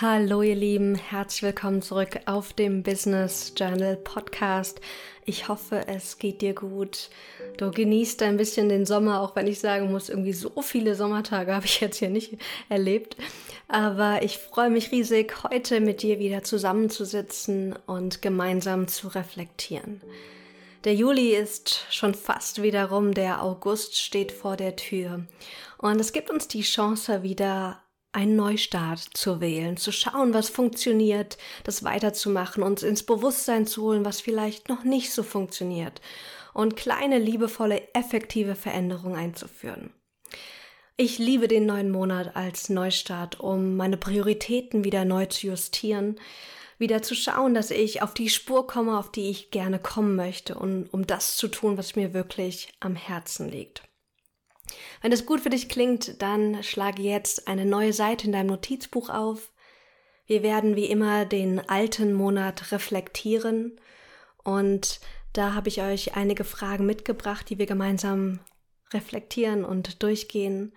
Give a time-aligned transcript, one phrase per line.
[0.00, 4.80] Hallo ihr Lieben, herzlich willkommen zurück auf dem Business Journal Podcast.
[5.24, 7.10] Ich hoffe, es geht dir gut.
[7.56, 11.52] Du genießt ein bisschen den Sommer, auch wenn ich sagen muss, irgendwie so viele Sommertage
[11.52, 12.38] habe ich jetzt hier nicht
[12.68, 13.16] erlebt.
[13.66, 20.00] Aber ich freue mich riesig, heute mit dir wieder zusammenzusitzen und gemeinsam zu reflektieren.
[20.84, 25.26] Der Juli ist schon fast wieder rum, der August steht vor der Tür.
[25.76, 27.82] Und es gibt uns die Chance, wieder
[28.18, 34.04] einen Neustart zu wählen, zu schauen, was funktioniert, das weiterzumachen, uns ins Bewusstsein zu holen,
[34.04, 36.00] was vielleicht noch nicht so funktioniert
[36.52, 39.90] und kleine, liebevolle, effektive Veränderungen einzuführen.
[40.96, 46.18] Ich liebe den neuen Monat als Neustart, um meine Prioritäten wieder neu zu justieren,
[46.76, 50.56] wieder zu schauen, dass ich auf die Spur komme, auf die ich gerne kommen möchte
[50.56, 53.87] und um das zu tun, was mir wirklich am Herzen liegt.
[55.02, 59.10] Wenn es gut für dich klingt, dann schlage jetzt eine neue Seite in deinem Notizbuch
[59.10, 59.52] auf.
[60.26, 63.80] Wir werden wie immer den alten Monat reflektieren
[64.44, 65.00] und
[65.32, 68.40] da habe ich euch einige Fragen mitgebracht, die wir gemeinsam
[68.92, 70.72] reflektieren und durchgehen.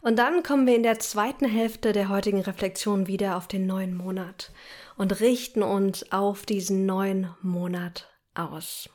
[0.00, 3.94] Und dann kommen wir in der zweiten Hälfte der heutigen Reflexion wieder auf den neuen
[3.94, 4.50] Monat
[4.96, 8.90] und richten uns auf diesen neuen Monat aus.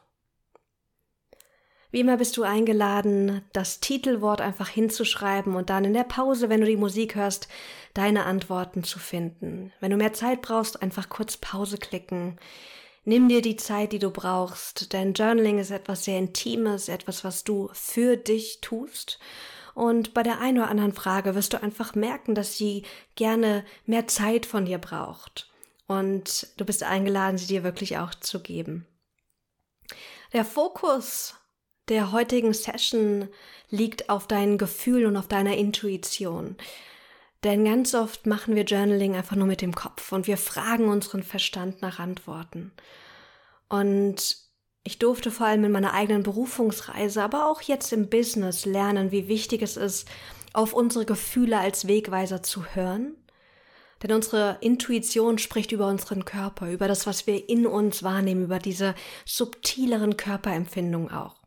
[1.90, 6.60] Wie immer bist du eingeladen, das Titelwort einfach hinzuschreiben und dann in der Pause, wenn
[6.60, 7.48] du die Musik hörst,
[7.94, 9.72] deine Antworten zu finden.
[9.80, 12.40] Wenn du mehr Zeit brauchst, einfach kurz Pause klicken.
[13.06, 17.46] Nimm dir die Zeit, die du brauchst, denn Journaling ist etwas sehr Intimes, etwas, was
[17.46, 19.18] du für dich tust.
[19.74, 22.84] Und bei der einen oder anderen Frage wirst du einfach merken, dass sie
[23.16, 25.50] gerne mehr Zeit von dir braucht.
[25.88, 28.86] Und du bist eingeladen, sie dir wirklich auch zu geben.
[30.34, 31.36] Der Fokus
[31.90, 33.30] der heutigen Session
[33.70, 36.56] liegt auf deinen Gefühlen und auf deiner Intuition.
[37.44, 41.24] Denn ganz oft machen wir Journaling einfach nur mit dem Kopf und wir fragen unseren
[41.24, 42.72] Verstand nach Antworten.
[43.70, 44.38] Und
[44.84, 49.28] ich durfte vor allem in meiner eigenen Berufungsreise, aber auch jetzt im Business lernen, wie
[49.28, 50.08] wichtig es ist,
[50.54, 53.16] auf unsere Gefühle als Wegweiser zu hören.
[54.02, 58.60] Denn unsere Intuition spricht über unseren Körper, über das, was wir in uns wahrnehmen, über
[58.60, 58.96] diese
[59.26, 61.47] subtileren Körperempfindungen auch.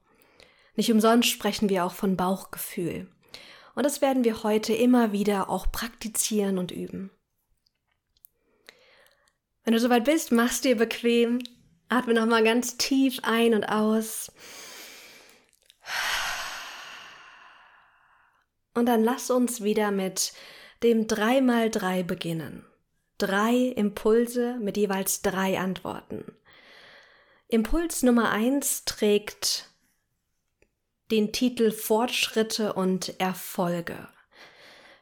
[0.80, 3.06] Nicht umsonst sprechen wir auch von Bauchgefühl.
[3.74, 7.10] Und das werden wir heute immer wieder auch praktizieren und üben.
[9.62, 11.42] Wenn du soweit bist, machst dir bequem,
[11.90, 14.32] atme nochmal ganz tief ein und aus.
[18.72, 20.32] Und dann lass uns wieder mit
[20.82, 22.64] dem 3x3 beginnen.
[23.18, 26.24] Drei Impulse mit jeweils drei Antworten.
[27.48, 29.69] Impuls Nummer eins trägt
[31.10, 34.08] den Titel Fortschritte und Erfolge.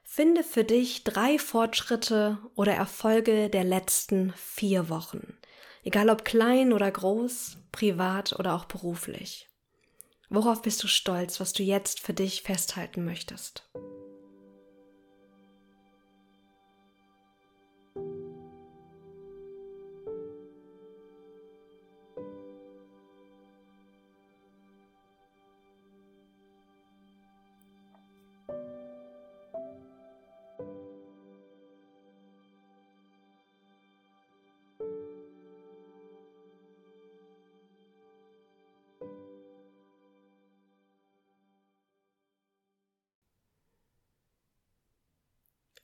[0.04, 5.36] Finde für dich drei Fortschritte oder Erfolge der letzten vier Wochen,
[5.84, 9.48] egal ob klein oder groß, privat oder auch beruflich.
[10.30, 13.68] Worauf bist du stolz, was du jetzt für dich festhalten möchtest?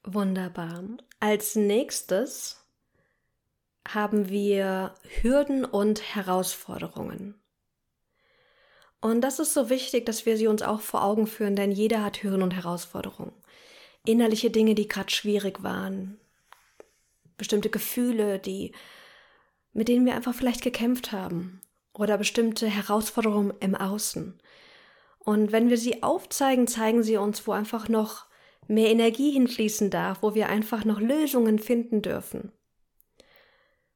[0.05, 0.85] Wunderbar.
[1.19, 2.63] Als nächstes
[3.89, 7.41] haben wir Hürden und Herausforderungen.
[9.01, 12.03] Und das ist so wichtig, dass wir sie uns auch vor Augen führen, denn jeder
[12.03, 13.33] hat Hürden und Herausforderungen.
[14.07, 16.21] Innerliche Dinge, die gerade schwierig waren,
[17.37, 18.73] bestimmte Gefühle, die
[19.75, 21.61] mit denen wir einfach vielleicht gekämpft haben
[21.93, 24.41] oder bestimmte Herausforderungen im Außen.
[25.19, 28.27] Und wenn wir sie aufzeigen, zeigen sie uns, wo einfach noch
[28.69, 32.53] mehr Energie hinfließen darf, wo wir einfach noch Lösungen finden dürfen.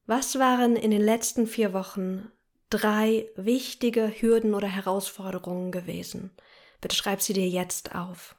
[0.06, 2.30] Was waren in den letzten vier Wochen
[2.70, 6.30] drei wichtige Hürden oder Herausforderungen gewesen?
[6.80, 8.37] Bitte schreib sie dir jetzt auf.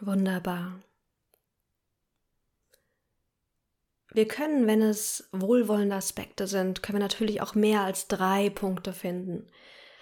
[0.00, 0.80] Wunderbar.
[4.12, 8.92] Wir können, wenn es wohlwollende Aspekte sind, können wir natürlich auch mehr als drei Punkte
[8.92, 9.46] finden.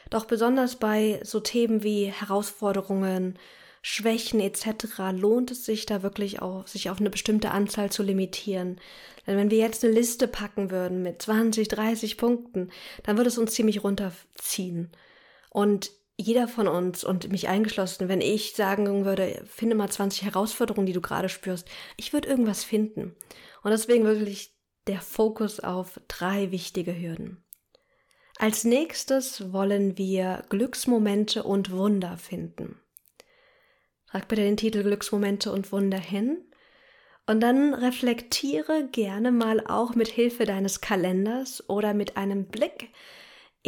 [0.08, 3.38] Doch besonders bei so Themen wie Herausforderungen,
[3.82, 5.12] Schwächen etc.
[5.12, 8.80] lohnt es sich da wirklich auch, sich auf eine bestimmte Anzahl zu limitieren.
[9.26, 12.70] Denn wenn wir jetzt eine Liste packen würden mit 20, 30 Punkten,
[13.02, 14.90] dann würde es uns ziemlich runterziehen.
[15.50, 20.86] Und jeder von uns und mich eingeschlossen, wenn ich sagen würde, finde mal 20 Herausforderungen,
[20.86, 23.14] die du gerade spürst, ich würde irgendwas finden.
[23.62, 24.52] Und deswegen wirklich
[24.88, 27.44] der Fokus auf drei wichtige Hürden.
[28.36, 32.80] Als nächstes wollen wir Glücksmomente und Wunder finden.
[34.08, 36.38] Trag bitte den Titel Glücksmomente und Wunder hin
[37.26, 42.90] und dann reflektiere gerne mal auch mit Hilfe deines Kalenders oder mit einem Blick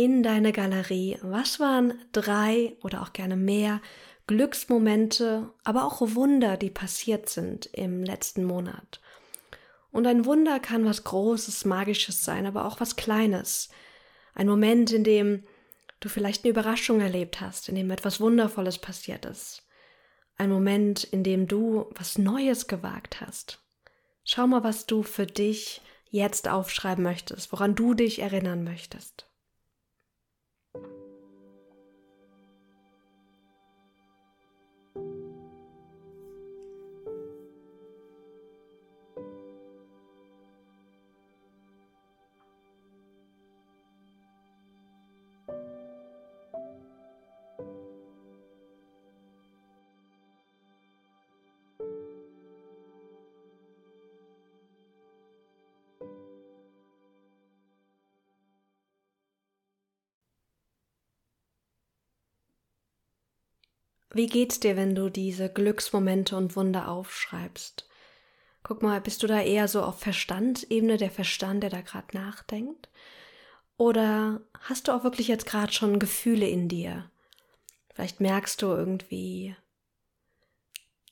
[0.04, 1.18] in deine Galerie.
[1.20, 3.82] Was waren drei oder auch gerne mehr
[4.26, 9.02] Glücksmomente, aber auch Wunder, die passiert sind im letzten Monat?
[9.90, 13.68] Und ein Wunder kann was Großes, Magisches sein, aber auch was Kleines.
[14.34, 15.44] Ein Moment, in dem
[15.98, 19.68] du vielleicht eine Überraschung erlebt hast, in dem etwas Wundervolles passiert ist.
[20.38, 23.62] Ein Moment, in dem du was Neues gewagt hast.
[24.24, 29.29] Schau mal, was du für dich jetzt aufschreiben möchtest, woran du dich erinnern möchtest.
[64.12, 67.88] Wie geht's dir, wenn du diese Glücksmomente und Wunder aufschreibst?
[68.64, 72.88] Guck mal, bist du da eher so auf Verstandebene, der Verstand, der da gerade nachdenkt?
[73.76, 77.10] Oder hast du auch wirklich jetzt gerade schon Gefühle in dir?
[77.94, 79.54] Vielleicht merkst du irgendwie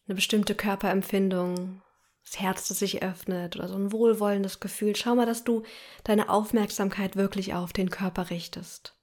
[0.07, 1.81] eine bestimmte Körperempfindung,
[2.25, 4.97] das Herz, das sich öffnet oder so ein wohlwollendes Gefühl.
[4.97, 5.63] Schau mal, dass du
[6.03, 8.98] deine Aufmerksamkeit wirklich auf den Körper richtest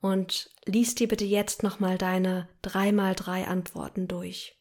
[0.00, 4.58] und lies dir bitte jetzt nochmal deine 3x3 Antworten durch.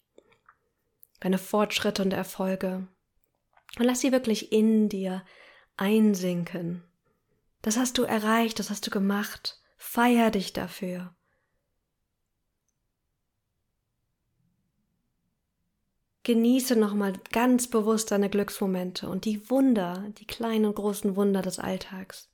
[1.19, 2.87] Deine Fortschritte und Erfolge.
[3.77, 5.23] Und lass sie wirklich in dir
[5.77, 6.83] einsinken.
[7.61, 9.61] Das hast du erreicht, das hast du gemacht.
[9.77, 11.15] Feier dich dafür.
[16.23, 21.59] Genieße nochmal ganz bewusst deine Glücksmomente und die Wunder, die kleinen und großen Wunder des
[21.59, 22.31] Alltags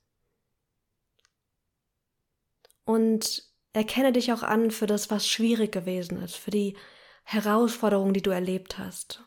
[2.84, 6.76] und erkenne dich auch an für das, was schwierig gewesen ist, für die
[7.24, 9.24] Herausforderung, die du erlebt hast.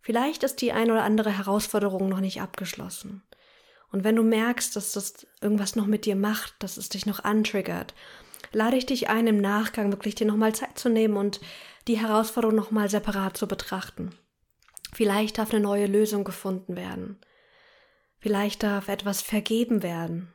[0.00, 3.22] Vielleicht ist die ein oder andere Herausforderung noch nicht abgeschlossen.
[3.92, 7.24] Und wenn du merkst, dass das irgendwas noch mit dir macht, dass es dich noch
[7.24, 7.94] antriggert,
[8.52, 11.40] lade ich dich ein, im Nachgang wirklich dir nochmal Zeit zu nehmen und
[11.88, 14.10] die Herausforderung nochmal separat zu betrachten.
[14.92, 17.18] Vielleicht darf eine neue Lösung gefunden werden.
[18.18, 20.32] Vielleicht darf etwas vergeben werden.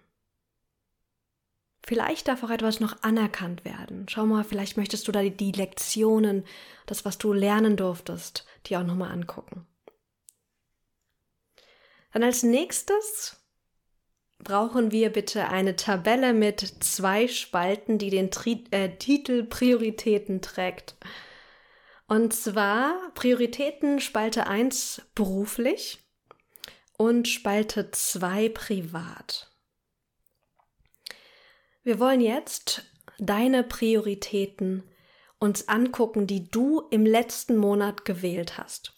[1.88, 4.08] Vielleicht darf auch etwas noch anerkannt werden.
[4.10, 6.44] Schau mal, vielleicht möchtest du da die, die Lektionen,
[6.88, 9.68] das, was du lernen durftest, dir auch nochmal angucken.
[12.12, 13.40] Dann als nächstes
[14.40, 20.96] brauchen wir bitte eine Tabelle mit zwei Spalten, die den Tri äh, Titel Prioritäten trägt.
[22.08, 26.00] Und zwar Prioritäten Spalte 1 beruflich
[26.98, 29.55] und Spalte 2 privat.
[31.86, 32.82] Wir wollen jetzt
[33.20, 34.82] deine Prioritäten
[35.38, 38.94] uns angucken, die du im letzten Monat gewählt hast.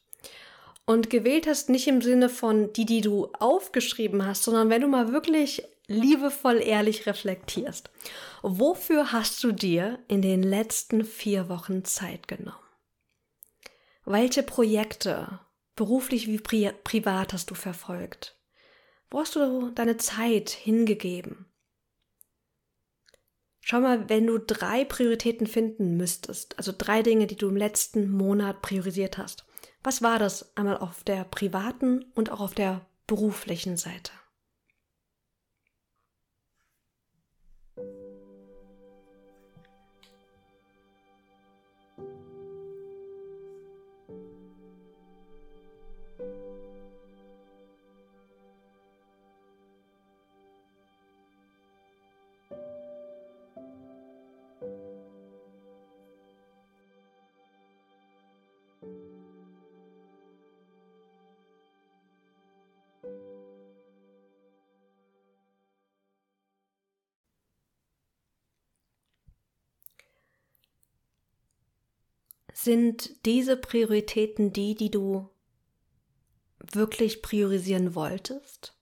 [0.86, 4.88] Und gewählt hast nicht im Sinne von die, die du aufgeschrieben hast, sondern wenn du
[4.88, 7.90] mal wirklich liebevoll ehrlich reflektierst.
[8.42, 12.56] Wofür hast du dir in den letzten vier Wochen Zeit genommen?
[14.06, 15.42] Welche Projekte,
[15.76, 18.38] beruflich wie pri privat, hast du verfolgt?
[19.12, 21.47] Wo hast du deine Zeit hingegeben?
[23.70, 28.10] Schau mal, wenn du drei Prioritäten finden müsstest, also drei Dinge, die du im letzten
[28.10, 29.46] Monat priorisiert hast.
[29.84, 34.14] Was war das einmal auf der privaten und auch auf der beruflichen Seite?
[72.60, 75.30] Sind diese Prioritäten die, die du
[76.74, 78.76] wirklich priorisieren wolltest?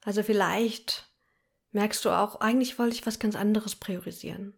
[0.00, 1.06] Also vielleicht
[1.72, 4.54] merkst du auch, eigentlich wollte ich was ganz anderes priorisieren.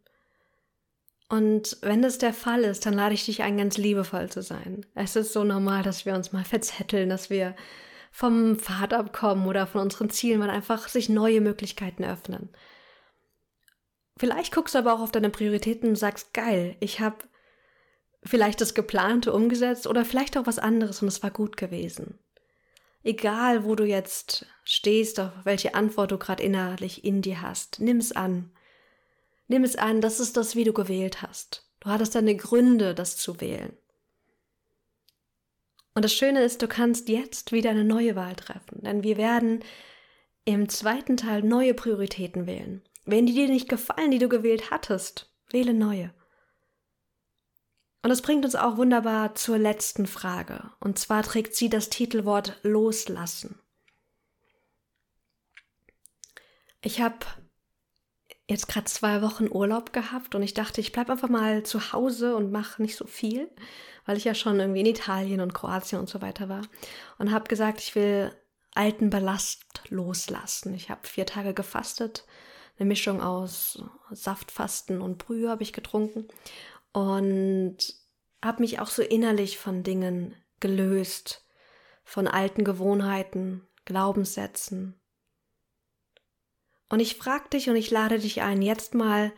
[1.28, 4.86] Und wenn das der Fall ist, dann lade ich dich ein, ganz liebevoll zu sein.
[4.94, 7.56] Es ist so normal, dass wir uns mal verzetteln, dass wir
[8.12, 12.50] vom Pfad abkommen oder von unseren Zielen, weil einfach sich neue Möglichkeiten öffnen.
[14.18, 17.16] Vielleicht guckst du aber auch auf deine Prioritäten und sagst, geil, ich habe
[18.24, 22.18] vielleicht das Geplante umgesetzt oder vielleicht auch was anderes und es war gut gewesen.
[23.04, 27.98] Egal, wo du jetzt stehst, auf welche Antwort du gerade innerlich in dir hast, nimm
[27.98, 28.50] es an.
[29.48, 31.68] Nimm es an, das ist das, wie du gewählt hast.
[31.80, 33.76] Du hattest deine Gründe, das zu wählen.
[35.94, 39.60] Und das Schöne ist, du kannst jetzt wieder eine neue Wahl treffen, denn wir werden
[40.44, 42.82] im zweiten Teil neue Prioritäten wählen.
[43.06, 46.12] Wenn die dir nicht gefallen, die du gewählt hattest, wähle neue.
[48.02, 50.70] Und das bringt uns auch wunderbar zur letzten Frage.
[50.80, 53.58] Und zwar trägt sie das Titelwort Loslassen.
[56.82, 57.18] Ich habe
[58.48, 62.36] jetzt gerade zwei Wochen Urlaub gehabt und ich dachte, ich bleibe einfach mal zu Hause
[62.36, 63.50] und mache nicht so viel,
[64.04, 66.62] weil ich ja schon irgendwie in Italien und Kroatien und so weiter war.
[67.18, 68.32] Und habe gesagt, ich will
[68.74, 70.74] alten Ballast loslassen.
[70.74, 72.24] Ich habe vier Tage gefastet,
[72.78, 76.28] eine Mischung aus Saftfasten und Brühe habe ich getrunken
[76.92, 77.76] und
[78.44, 81.44] habe mich auch so innerlich von Dingen gelöst,
[82.04, 85.00] von alten Gewohnheiten, Glaubenssätzen,
[86.88, 89.32] und ich frage dich und ich lade dich ein, jetzt mal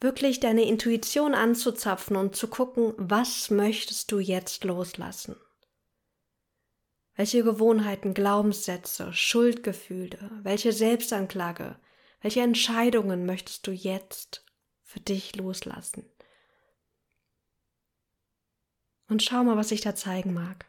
[0.00, 5.36] wirklich deine Intuition anzuzapfen und zu gucken, was möchtest du jetzt loslassen?
[7.16, 11.78] Welche Gewohnheiten, Glaubenssätze, Schuldgefühle, welche Selbstanklage,
[12.24, 14.46] welche Entscheidungen möchtest du jetzt
[14.80, 16.10] für dich loslassen?
[19.10, 20.64] Und schau mal, was sich da zeigen mag.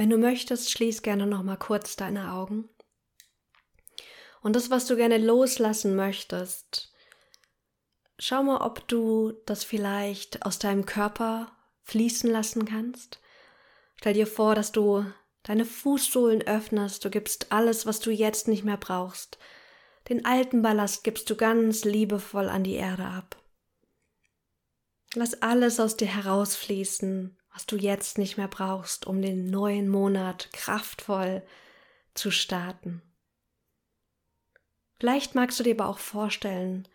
[0.00, 2.70] Wenn du möchtest, schließ gerne noch mal kurz deine Augen.
[4.40, 6.90] Und das, was du gerne loslassen möchtest,
[8.18, 11.52] schau mal, ob du das vielleicht aus deinem Körper
[11.82, 13.20] fließen lassen kannst.
[13.96, 15.04] Stell dir vor, dass du
[15.42, 19.36] deine Fußsohlen öffnest, du gibst alles, was du jetzt nicht mehr brauchst.
[20.08, 23.36] Den alten Ballast gibst du ganz liebevoll an die Erde ab.
[25.14, 30.48] Lass alles aus dir herausfließen, was du jetzt nicht mehr brauchst, um den neuen Monat
[30.54, 31.42] kraftvoll
[32.14, 33.02] zu starten.
[34.98, 36.88] Vielleicht magst du dir aber auch vorstellen,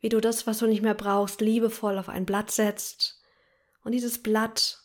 [0.00, 3.22] wie du das, was du nicht mehr brauchst, liebevoll auf ein Blatt setzt
[3.82, 4.78] und dieses Blatt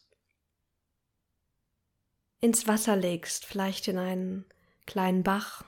[2.40, 4.46] ins Wasser legst, vielleicht in einen
[4.86, 5.66] kleinen Bach.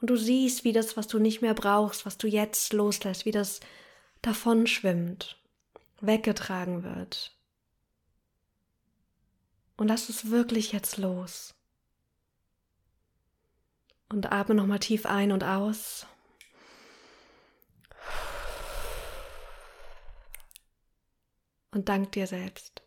[0.00, 3.32] Und du siehst, wie das, was du nicht mehr brauchst, was du jetzt loslässt, wie
[3.32, 3.60] das
[4.22, 5.36] davon schwimmt,
[6.00, 7.36] weggetragen wird.
[9.80, 11.54] Und lass es wirklich jetzt los.
[14.10, 16.06] Und atme nochmal tief ein und aus.
[21.70, 22.82] Und dank dir selbst.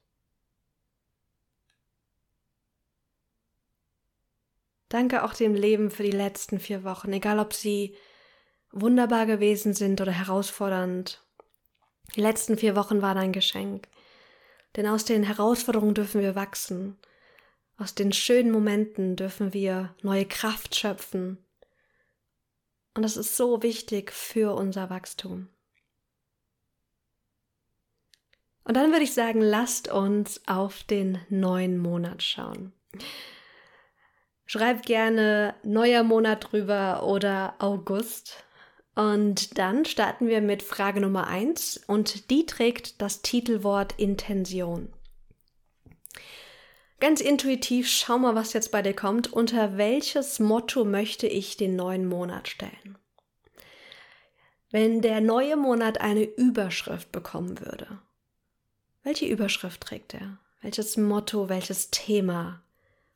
[4.89, 7.97] Danke auch dem Leben für die letzten vier Wochen, egal ob sie
[8.71, 11.25] wunderbar gewesen sind oder herausfordernd.
[12.15, 13.87] Die letzten vier Wochen waren ein Geschenk.
[14.75, 16.97] Denn aus den Herausforderungen dürfen wir wachsen.
[17.77, 21.37] Aus den schönen Momenten dürfen wir neue Kraft schöpfen.
[22.95, 25.49] Und das ist so wichtig für unser Wachstum.
[28.63, 32.71] Und dann würde ich sagen, lasst uns auf den neuen Monat schauen.
[34.45, 38.43] Schreibt gerne neuer Monat drüber oder August.
[38.95, 44.93] Und dann starten wir mit Frage Nummer eins und die trägt das Titelwort Intention.
[46.99, 49.33] Ganz intuitiv, schau mal, was jetzt bei dir kommt.
[49.33, 52.97] Unter welches Motto möchte ich den neuen Monat stellen?
[54.71, 57.99] Wenn der neue Monat eine Überschrift bekommen würde,
[59.03, 60.39] welche Überschrift trägt er?
[60.61, 62.63] Welches Motto, welches Thema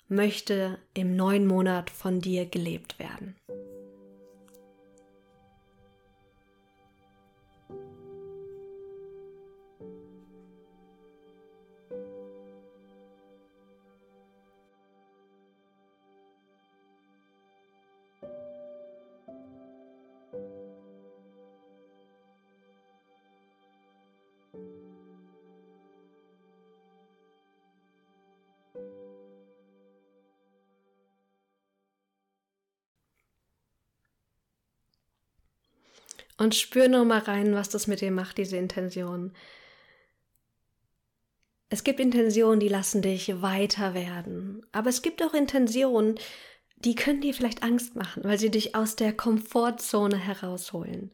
[0.09, 3.37] möchte im neuen Monat von dir gelebt werden?
[36.37, 39.33] Und spür nur mal rein, was das mit dir macht, diese Intention.
[41.69, 44.65] Es gibt Intentionen, die lassen dich weiter werden.
[44.71, 46.19] Aber es gibt auch Intentionen,
[46.77, 51.11] die können dir vielleicht Angst machen, weil sie dich aus der Komfortzone herausholen.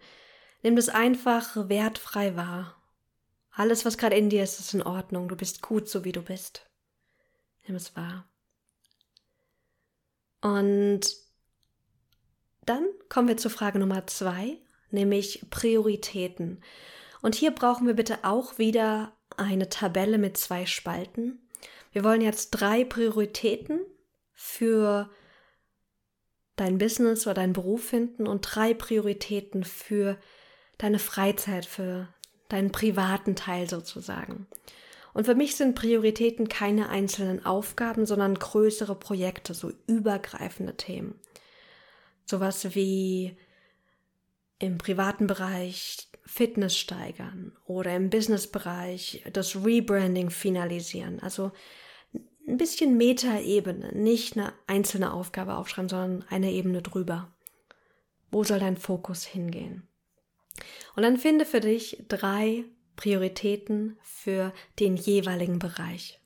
[0.62, 2.76] Nimm das einfach wertfrei wahr.
[3.52, 5.28] Alles, was gerade in dir ist, ist in Ordnung.
[5.28, 6.66] Du bist gut, so wie du bist.
[7.66, 8.28] Nimm es wahr.
[10.42, 11.02] Und
[12.66, 14.58] dann kommen wir zur Frage Nummer zwei,
[14.94, 16.62] nämlich Prioritäten.
[17.22, 21.50] Und hier brauchen wir bitte auch wieder eine Tabelle mit zwei Spalten.
[21.92, 23.80] Wir wollen jetzt drei Prioritäten
[24.34, 25.10] für
[26.56, 30.18] dein Business oder deinen Beruf finden und drei Prioritäten für
[30.78, 32.08] deine Freizeit, für
[32.50, 34.48] deinen privaten Teil sozusagen.
[35.14, 41.20] Und für mich sind Prioritäten keine einzelnen Aufgaben, sondern größere Projekte, so übergreifende Themen.
[42.26, 43.38] Sowas wie
[44.60, 51.20] im privaten Bereich Fitness steigern oder im Businessbereich das Rebranding finalisieren.
[51.20, 51.52] Also
[52.48, 57.34] ein bisschen Metaebene, nicht eine einzelne Aufgabe aufschreiben, sondern eine Ebene drüber.
[58.32, 59.88] Wo soll dein Fokus hingehen?
[60.96, 62.64] Und dann finde für dich drei
[62.96, 66.20] Prioritäten für den jeweiligen Bereich.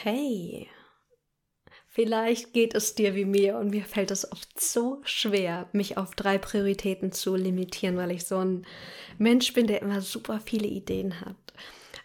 [0.00, 0.68] Okay.
[1.88, 6.14] Vielleicht geht es dir wie mir und mir fällt es oft so schwer, mich auf
[6.14, 8.66] drei Prioritäten zu limitieren, weil ich so ein
[9.16, 11.36] Mensch bin, der immer super viele Ideen hat.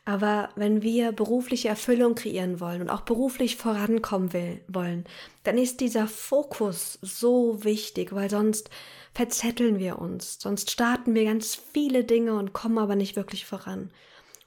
[0.06, 5.06] Aber wenn wir berufliche Erfüllung kreieren wollen und auch beruflich vorankommen will, wollen,
[5.44, 8.70] dann ist dieser Fokus so wichtig, weil sonst
[9.14, 13.92] verzetteln wir uns, sonst starten wir ganz viele Dinge und kommen aber nicht wirklich voran.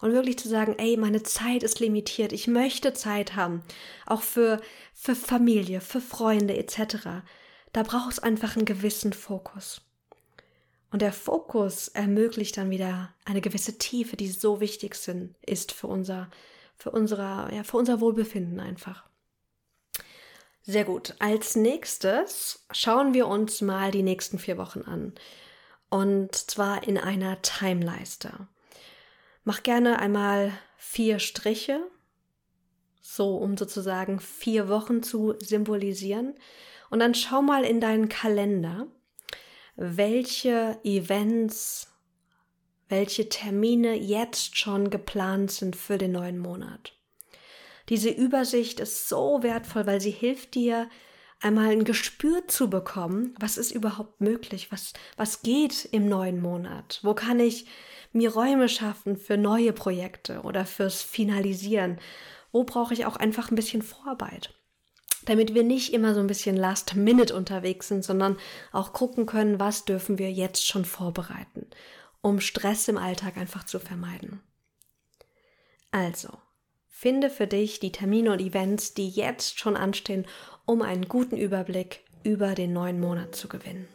[0.01, 3.63] Und wirklich zu sagen, ey, meine Zeit ist limitiert, ich möchte Zeit haben,
[4.05, 4.61] auch für,
[4.93, 7.23] für Familie, für Freunde etc.
[7.73, 9.81] Da braucht es einfach einen gewissen Fokus.
[10.91, 15.87] Und der Fokus ermöglicht dann wieder eine gewisse Tiefe, die so wichtig sind, ist für
[15.89, 16.31] unser,
[16.77, 19.05] für unser, ja, für unser Wohlbefinden einfach.
[20.63, 21.15] Sehr gut.
[21.21, 25.15] Als nächstes schauen wir uns mal die nächsten vier Wochen an.
[25.91, 28.49] Und zwar in einer Timeleiste.
[29.49, 31.79] Mach gerne einmal vier Striche,
[33.01, 36.35] so um sozusagen vier Wochen zu symbolisieren.
[36.91, 38.89] Und dann schau mal in deinen Kalender,
[39.77, 41.93] welche Events,
[42.89, 46.95] welche Termine jetzt schon geplant sind für den neuen Monat.
[47.89, 50.91] Diese Übersicht ist so wertvoll, weil sie hilft dir,
[51.41, 57.01] einmal ein Gespür zu bekommen, was ist überhaupt möglich, was, was geht im neuen Monat,
[57.03, 57.67] wo kann ich
[58.13, 62.01] mir Räume schaffen für neue Projekte oder fürs Finalisieren?
[62.51, 64.55] Wo brauche ich auch einfach ein bisschen Vorarbeit?
[65.27, 68.39] Damit wir nicht immer so ein bisschen last minute unterwegs sind, sondern
[68.73, 71.67] auch gucken können, was dürfen wir jetzt schon vorbereiten,
[72.23, 74.41] um Stress im Alltag einfach zu vermeiden.
[75.91, 76.29] Also,
[76.89, 80.27] finde für dich die Termine und Events, die jetzt schon anstehen,
[80.67, 83.87] um einen guten Überblick über den neuen Monat zu gewinnen.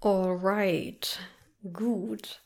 [0.00, 1.18] Alright,
[1.74, 2.40] gut.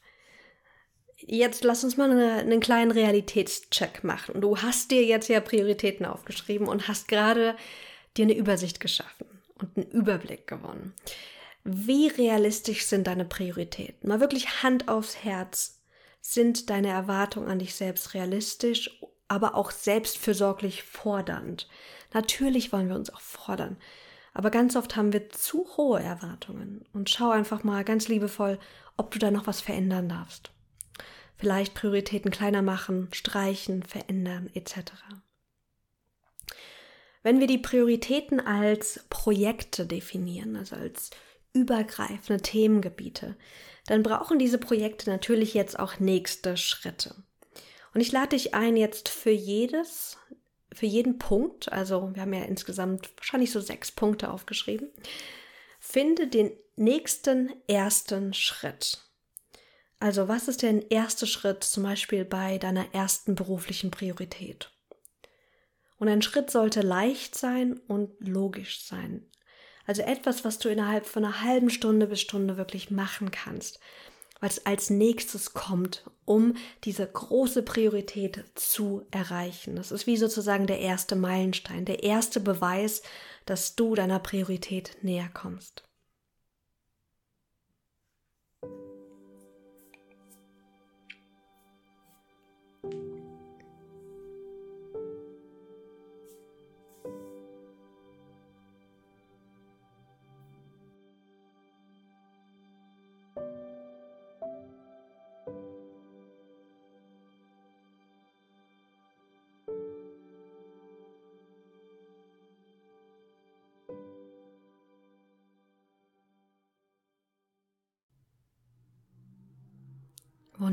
[1.16, 4.40] Jetzt lass uns mal eine, einen kleinen Realitätscheck machen.
[4.40, 7.56] Du hast dir jetzt ja Prioritäten aufgeschrieben und hast gerade
[8.16, 9.26] dir eine Übersicht geschaffen
[9.58, 10.94] und einen Überblick gewonnen.
[11.62, 14.08] Wie realistisch sind deine Prioritäten?
[14.08, 15.80] Mal wirklich Hand aufs Herz.
[16.20, 21.68] Sind deine Erwartungen an dich selbst realistisch, aber auch selbstfürsorglich fordernd?
[22.12, 23.76] Natürlich wollen wir uns auch fordern.
[24.34, 28.58] Aber ganz oft haben wir zu hohe Erwartungen und schau einfach mal ganz liebevoll,
[28.96, 30.50] ob du da noch was verändern darfst.
[31.36, 34.92] Vielleicht Prioritäten kleiner machen, streichen, verändern etc.
[37.22, 41.10] Wenn wir die Prioritäten als Projekte definieren, also als
[41.52, 43.36] übergreifende Themengebiete,
[43.86, 47.14] dann brauchen diese Projekte natürlich jetzt auch nächste Schritte.
[47.94, 50.18] Und ich lade dich ein, jetzt für jedes,
[50.74, 54.90] für jeden Punkt, also wir haben ja insgesamt wahrscheinlich so sechs Punkte aufgeschrieben,
[55.78, 58.98] finde den nächsten ersten Schritt.
[60.00, 64.70] Also was ist der erste Schritt zum Beispiel bei deiner ersten beruflichen Priorität?
[65.98, 69.30] Und ein Schritt sollte leicht sein und logisch sein.
[69.86, 73.80] Also etwas, was du innerhalb von einer halben Stunde bis Stunde wirklich machen kannst,
[74.44, 76.54] was als nächstes kommt, um
[76.84, 79.74] diese große Priorität zu erreichen.
[79.74, 83.02] Das ist wie sozusagen der erste Meilenstein, der erste Beweis,
[83.46, 85.84] dass du deiner Priorität näher kommst.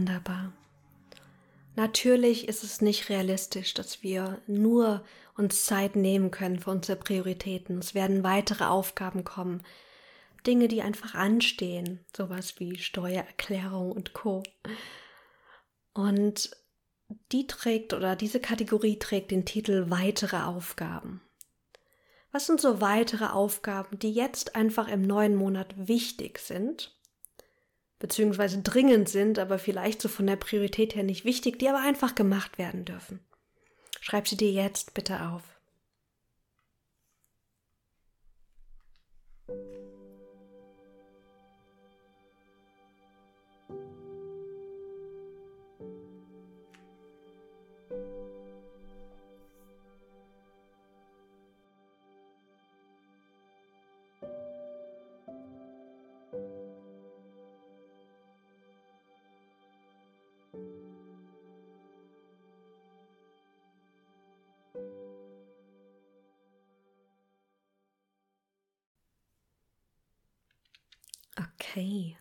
[0.02, 0.52] Wunderbar.
[1.76, 5.06] Natürlich ist es nicht realistisch, dass wir nur
[5.38, 7.78] uns Zeit nehmen können für unsere Prioritäten.
[7.78, 9.62] Es werden weitere Aufgaben kommen.
[10.48, 12.04] Dinge, die einfach anstehen.
[12.18, 14.42] Sowas wie Steuererklärung und Co.
[15.94, 16.50] Und
[17.32, 21.22] die trägt oder diese Kategorie trägt den Titel weitere Aufgaben.
[22.32, 26.92] Was sind so weitere Aufgaben, die jetzt einfach im neuen Monat wichtig sind
[28.02, 32.16] beziehungsweise dringend sind, aber vielleicht so von der Priorität her nicht wichtig, die aber einfach
[32.16, 33.20] gemacht werden dürfen.
[34.02, 35.44] Schreib sie dir jetzt bitte auf.
[71.72, 72.18] Okay.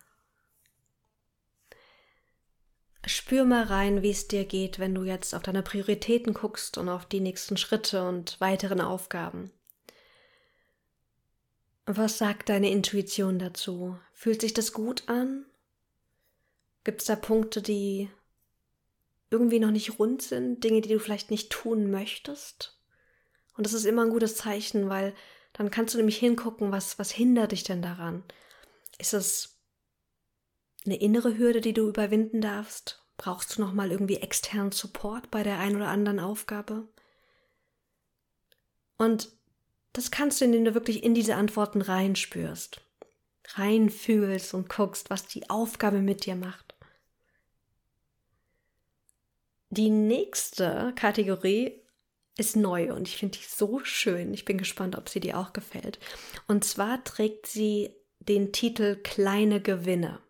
[3.04, 6.88] Spür mal rein, wie es dir geht, wenn du jetzt auf deine Prioritäten guckst und
[6.88, 9.50] auf die nächsten Schritte und weiteren Aufgaben.
[11.84, 13.98] Was sagt deine Intuition dazu?
[14.12, 15.46] Fühlt sich das gut an?
[16.84, 18.08] Gibt es da Punkte, die
[19.30, 22.80] irgendwie noch nicht rund sind, Dinge, die du vielleicht nicht tun möchtest?
[23.56, 25.12] Und das ist immer ein gutes Zeichen, weil
[25.54, 28.22] dann kannst du nämlich hingucken, was, was hindert dich denn daran?
[29.00, 29.58] Ist es
[30.84, 33.02] eine innere Hürde, die du überwinden darfst?
[33.16, 36.86] Brauchst du nochmal irgendwie externen Support bei der einen oder anderen Aufgabe?
[38.98, 39.32] Und
[39.94, 42.82] das kannst du, indem du wirklich in diese Antworten reinspürst,
[43.54, 46.74] reinfühlst und guckst, was die Aufgabe mit dir macht.
[49.70, 51.80] Die nächste Kategorie
[52.36, 54.34] ist neu und ich finde die so schön.
[54.34, 55.98] Ich bin gespannt, ob sie dir auch gefällt.
[56.48, 60.20] Und zwar trägt sie den Titel Kleine Gewinne.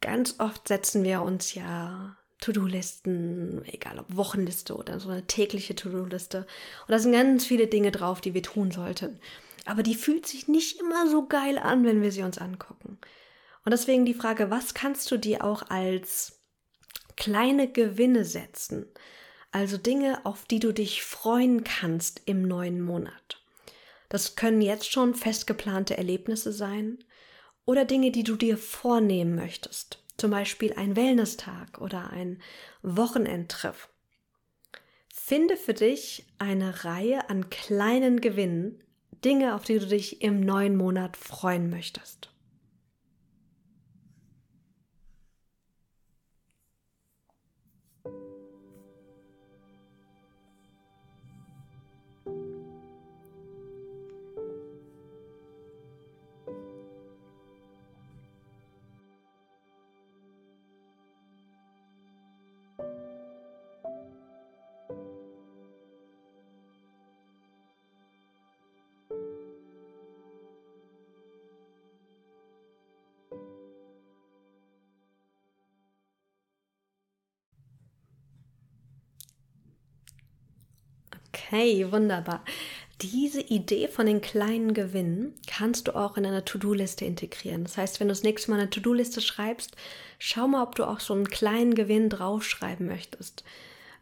[0.00, 6.38] Ganz oft setzen wir uns ja To-Do-Listen, egal ob Wochenliste oder so eine tägliche To-Do-Liste.
[6.40, 9.18] Und da sind ganz viele Dinge drauf, die wir tun sollten.
[9.64, 12.98] Aber die fühlt sich nicht immer so geil an, wenn wir sie uns angucken.
[13.64, 16.40] Und deswegen die Frage, was kannst du dir auch als
[17.16, 18.86] kleine Gewinne setzen?
[19.52, 23.43] Also Dinge, auf die du dich freuen kannst im neuen Monat.
[24.14, 26.98] Das können jetzt schon festgeplante Erlebnisse sein
[27.64, 30.04] oder Dinge, die du dir vornehmen möchtest.
[30.16, 32.40] Zum Beispiel ein Wellness-Tag oder ein
[32.82, 33.88] Wochenendtreff.
[35.12, 38.84] Finde für dich eine Reihe an kleinen Gewinnen,
[39.24, 42.30] Dinge, auf die du dich im neuen Monat freuen möchtest.
[81.54, 82.42] Okay, wunderbar.
[83.00, 87.62] Diese Idee von den kleinen Gewinnen kannst du auch in einer To-Do-Liste integrieren.
[87.62, 89.76] Das heißt, wenn du das nächste Mal eine To-Do-Liste schreibst,
[90.18, 93.44] schau mal, ob du auch so einen kleinen Gewinn draufschreiben möchtest.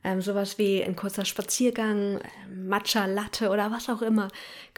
[0.02, 4.28] Ähm, sowas wie ein kurzer Spaziergang, ähm, Matcha Latte oder was auch immer.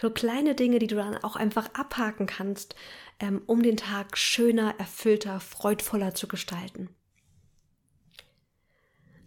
[0.00, 2.74] So kleine Dinge, die du dann auch einfach abhaken kannst,
[3.20, 6.88] ähm, um den Tag schöner, erfüllter, freudvoller zu gestalten.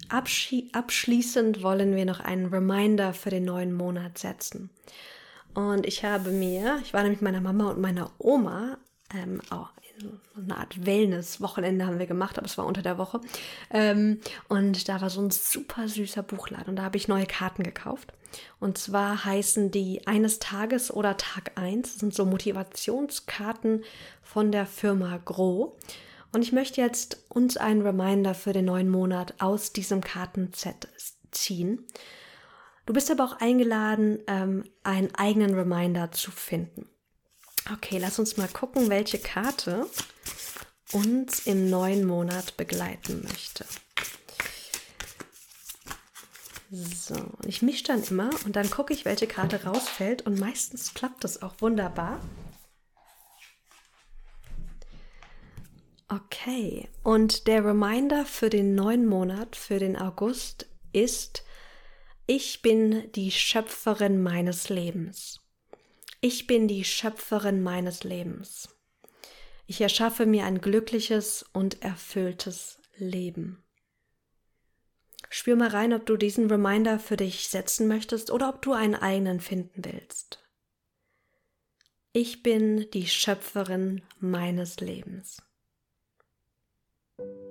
[0.09, 4.69] Abschließend wollen wir noch einen Reminder für den neuen Monat setzen.
[5.53, 8.77] Und ich habe mir, ich war nämlich mit meiner Mama und meiner Oma
[9.13, 9.69] ähm, auch
[10.35, 13.19] eine Art Wellness-Wochenende haben wir gemacht, aber es war unter der Woche.
[13.71, 17.63] Ähm, und da war so ein super süßer Buchladen und da habe ich neue Karten
[17.63, 18.13] gekauft.
[18.59, 21.93] Und zwar heißen die eines Tages oder Tag 1.
[21.93, 23.83] Das sind so Motivationskarten
[24.21, 25.75] von der Firma Gro.
[26.31, 30.87] Und ich möchte jetzt uns einen Reminder für den neuen Monat aus diesem Kartenset
[31.31, 31.85] ziehen.
[32.85, 36.87] Du bist aber auch eingeladen, ähm, einen eigenen Reminder zu finden.
[37.73, 39.87] Okay, lass uns mal gucken, welche Karte
[40.93, 43.65] uns im neuen Monat begleiten möchte.
[46.69, 51.23] So, ich mische dann immer und dann gucke ich, welche Karte rausfällt und meistens klappt
[51.23, 52.19] das auch wunderbar.
[56.47, 61.43] Okay, und der Reminder für den neuen Monat, für den August ist,
[62.25, 65.41] ich bin die Schöpferin meines Lebens.
[66.21, 68.69] Ich bin die Schöpferin meines Lebens.
[69.65, 73.61] Ich erschaffe mir ein glückliches und erfülltes Leben.
[75.29, 78.95] Spür mal rein, ob du diesen Reminder für dich setzen möchtest oder ob du einen
[78.95, 80.41] eigenen finden willst.
[82.13, 85.41] Ich bin die Schöpferin meines Lebens.
[87.17, 87.46] thank you.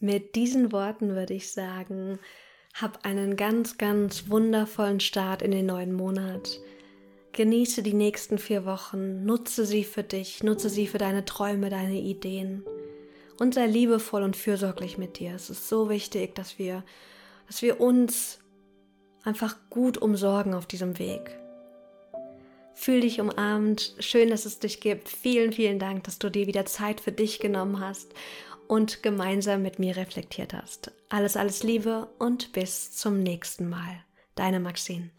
[0.00, 2.20] Mit diesen Worten würde ich sagen,
[2.72, 6.60] hab einen ganz, ganz wundervollen Start in den neuen Monat.
[7.32, 11.98] Genieße die nächsten vier Wochen, nutze sie für dich, nutze sie für deine Träume, deine
[11.98, 12.64] Ideen
[13.40, 15.34] und sei liebevoll und fürsorglich mit dir.
[15.34, 16.84] Es ist so wichtig, dass wir,
[17.48, 18.38] dass wir uns
[19.24, 21.36] einfach gut umsorgen auf diesem Weg.
[22.74, 23.96] Fühl dich umarmt.
[23.98, 25.08] Schön, dass es dich gibt.
[25.08, 28.14] Vielen, vielen Dank, dass du dir wieder Zeit für dich genommen hast
[28.68, 30.92] und gemeinsam mit mir reflektiert hast.
[31.08, 34.04] Alles, alles Liebe und bis zum nächsten Mal.
[34.34, 35.10] Deine Maxine.